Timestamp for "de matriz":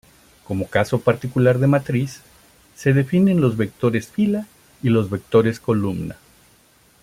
1.59-2.23